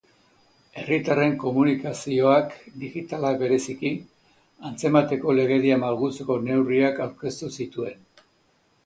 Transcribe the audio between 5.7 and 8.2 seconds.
malgutzeko neurriak aurkeztu zituen.